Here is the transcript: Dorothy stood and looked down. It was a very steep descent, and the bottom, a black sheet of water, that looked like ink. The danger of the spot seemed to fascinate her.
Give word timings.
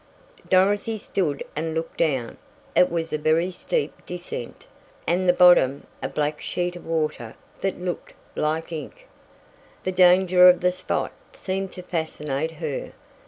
Dorothy 0.49 0.97
stood 0.97 1.43
and 1.55 1.75
looked 1.75 1.97
down. 1.97 2.39
It 2.75 2.89
was 2.91 3.13
a 3.13 3.19
very 3.19 3.51
steep 3.51 4.03
descent, 4.07 4.65
and 5.05 5.29
the 5.29 5.31
bottom, 5.31 5.85
a 6.01 6.09
black 6.09 6.41
sheet 6.41 6.75
of 6.75 6.87
water, 6.87 7.35
that 7.59 7.79
looked 7.79 8.15
like 8.35 8.71
ink. 8.71 9.05
The 9.83 9.91
danger 9.91 10.49
of 10.49 10.61
the 10.61 10.71
spot 10.71 11.11
seemed 11.33 11.71
to 11.73 11.83
fascinate 11.83 12.53
her. 12.53 12.93